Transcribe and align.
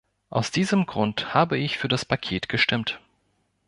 Aus 0.31 0.49
diesem 0.49 0.87
Grund 0.87 1.35
habe 1.35 1.59
ich 1.59 1.77
für 1.77 1.87
das 1.87 2.05
"Paket" 2.05 2.49
gestimmt. 2.49 2.99